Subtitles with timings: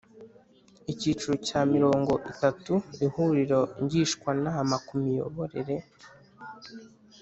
[0.91, 2.73] Icyiciro cya mirongo itatu
[3.05, 5.75] Ihuriro Ngishwanama ku Miyoborere